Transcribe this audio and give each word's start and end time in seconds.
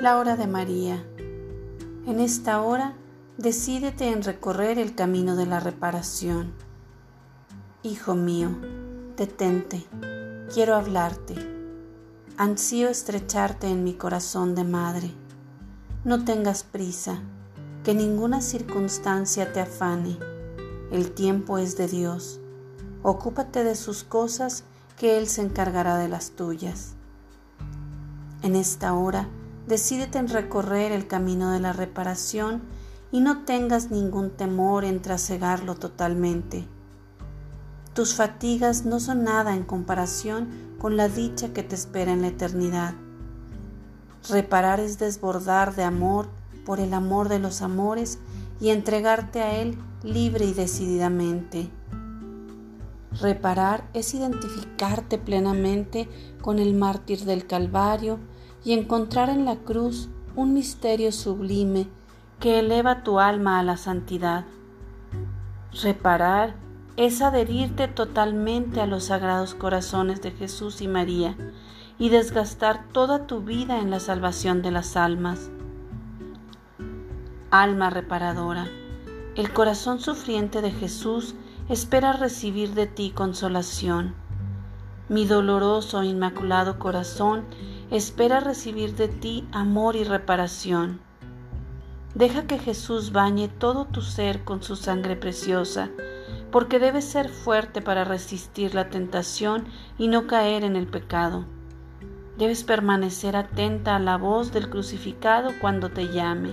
La 0.00 0.16
hora 0.16 0.34
de 0.34 0.46
María. 0.46 1.04
En 2.06 2.20
esta 2.20 2.62
hora, 2.62 2.94
decídete 3.36 4.08
en 4.08 4.22
recorrer 4.22 4.78
el 4.78 4.94
camino 4.94 5.36
de 5.36 5.44
la 5.44 5.60
reparación. 5.60 6.54
Hijo 7.82 8.14
mío, 8.14 8.48
detente, 9.18 9.86
quiero 10.54 10.74
hablarte. 10.74 11.34
Ansío 12.38 12.88
estrecharte 12.88 13.66
en 13.68 13.84
mi 13.84 13.92
corazón 13.92 14.54
de 14.54 14.64
madre. 14.64 15.10
No 16.04 16.24
tengas 16.24 16.62
prisa, 16.64 17.20
que 17.84 17.92
ninguna 17.92 18.40
circunstancia 18.40 19.52
te 19.52 19.60
afane. 19.60 20.16
El 20.90 21.10
tiempo 21.12 21.58
es 21.58 21.76
de 21.76 21.88
Dios. 21.88 22.40
Ocúpate 23.02 23.64
de 23.64 23.74
sus 23.74 24.02
cosas, 24.02 24.64
que 24.96 25.18
Él 25.18 25.26
se 25.26 25.42
encargará 25.42 25.98
de 25.98 26.08
las 26.08 26.30
tuyas. 26.30 26.94
En 28.42 28.56
esta 28.56 28.94
hora, 28.94 29.28
Decídete 29.66 30.18
en 30.18 30.28
recorrer 30.28 30.92
el 30.92 31.06
camino 31.06 31.50
de 31.50 31.60
la 31.60 31.72
reparación 31.72 32.62
y 33.12 33.20
no 33.20 33.44
tengas 33.44 33.90
ningún 33.90 34.30
temor 34.30 34.84
en 34.84 35.02
trasegarlo 35.02 35.74
totalmente. 35.74 36.66
Tus 37.94 38.14
fatigas 38.14 38.84
no 38.84 39.00
son 39.00 39.24
nada 39.24 39.54
en 39.54 39.64
comparación 39.64 40.48
con 40.78 40.96
la 40.96 41.08
dicha 41.08 41.52
que 41.52 41.62
te 41.62 41.74
espera 41.74 42.12
en 42.12 42.22
la 42.22 42.28
eternidad. 42.28 42.94
Reparar 44.28 44.80
es 44.80 44.98
desbordar 44.98 45.74
de 45.74 45.82
amor 45.82 46.28
por 46.64 46.78
el 46.78 46.94
amor 46.94 47.28
de 47.28 47.38
los 47.38 47.62
amores 47.62 48.18
y 48.60 48.70
entregarte 48.70 49.42
a 49.42 49.60
Él 49.60 49.76
libre 50.02 50.44
y 50.44 50.52
decididamente. 50.52 51.70
Reparar 53.20 53.88
es 53.92 54.14
identificarte 54.14 55.18
plenamente 55.18 56.08
con 56.40 56.58
el 56.58 56.74
mártir 56.74 57.24
del 57.24 57.46
Calvario 57.46 58.18
y 58.64 58.72
encontrar 58.72 59.30
en 59.30 59.44
la 59.44 59.56
cruz 59.56 60.08
un 60.36 60.52
misterio 60.52 61.12
sublime 61.12 61.88
que 62.38 62.58
eleva 62.58 63.02
tu 63.02 63.20
alma 63.20 63.58
a 63.58 63.62
la 63.62 63.76
santidad. 63.76 64.44
Reparar 65.82 66.54
es 66.96 67.22
adherirte 67.22 67.88
totalmente 67.88 68.80
a 68.80 68.86
los 68.86 69.04
sagrados 69.04 69.54
corazones 69.54 70.20
de 70.22 70.32
Jesús 70.32 70.80
y 70.82 70.88
María 70.88 71.36
y 71.98 72.08
desgastar 72.08 72.86
toda 72.92 73.26
tu 73.26 73.40
vida 73.40 73.78
en 73.80 73.90
la 73.90 74.00
salvación 74.00 74.62
de 74.62 74.70
las 74.70 74.96
almas. 74.96 75.50
Alma 77.50 77.90
reparadora, 77.90 78.68
el 79.36 79.52
corazón 79.52 80.00
sufriente 80.00 80.62
de 80.62 80.70
Jesús 80.70 81.34
espera 81.68 82.12
recibir 82.12 82.74
de 82.74 82.86
ti 82.86 83.10
consolación. 83.10 84.14
Mi 85.08 85.24
doloroso 85.24 86.02
e 86.02 86.06
inmaculado 86.06 86.78
corazón 86.78 87.44
espera 87.90 88.38
recibir 88.38 88.94
de 88.94 89.08
ti 89.08 89.48
amor 89.50 89.96
y 89.96 90.04
reparación. 90.04 91.00
Deja 92.14 92.46
que 92.46 92.58
Jesús 92.58 93.10
bañe 93.10 93.48
todo 93.48 93.86
tu 93.86 94.00
ser 94.00 94.44
con 94.44 94.62
su 94.62 94.76
sangre 94.76 95.16
preciosa, 95.16 95.90
porque 96.52 96.78
debes 96.78 97.04
ser 97.04 97.28
fuerte 97.28 97.82
para 97.82 98.04
resistir 98.04 98.74
la 98.74 98.90
tentación 98.90 99.64
y 99.98 100.08
no 100.08 100.26
caer 100.26 100.62
en 100.62 100.76
el 100.76 100.86
pecado. 100.86 101.44
Debes 102.38 102.64
permanecer 102.64 103.36
atenta 103.36 103.96
a 103.96 104.00
la 104.00 104.16
voz 104.16 104.52
del 104.52 104.70
crucificado 104.70 105.52
cuando 105.60 105.90
te 105.90 106.12
llame. 106.12 106.50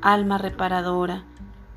Alma 0.00 0.38
reparadora, 0.38 1.24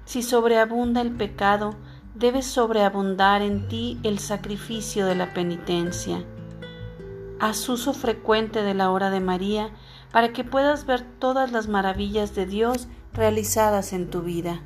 si 0.06 0.24
sobreabunda 0.24 1.02
el 1.02 1.12
pecado, 1.12 1.76
debes 2.16 2.46
sobreabundar 2.46 3.42
en 3.42 3.68
ti 3.68 4.00
el 4.04 4.20
sacrificio 4.20 5.06
de 5.06 5.16
la 5.16 5.34
penitencia 5.34 6.26
haz 7.42 7.68
uso 7.70 7.94
frecuente 7.94 8.62
de 8.62 8.76
la 8.76 8.92
hora 8.92 9.10
de 9.10 9.20
María 9.20 9.72
para 10.12 10.32
que 10.32 10.44
puedas 10.44 10.86
ver 10.86 11.02
todas 11.02 11.52
las 11.52 11.68
maravillas 11.68 12.36
de 12.36 12.46
Dios 12.46 12.88
realizadas 13.14 13.94
en 13.94 14.12
tu 14.12 14.22
vida. 14.22 14.62